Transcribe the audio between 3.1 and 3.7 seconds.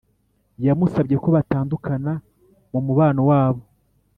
wabo